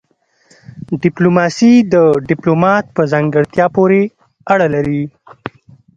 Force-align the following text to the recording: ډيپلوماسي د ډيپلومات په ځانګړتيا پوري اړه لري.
ډيپلوماسي 1.03 1.73
د 1.93 1.95
ډيپلومات 2.29 2.85
په 2.95 3.01
ځانګړتيا 3.11 3.65
پوري 3.75 4.03
اړه 4.53 4.67
لري. 4.75 5.03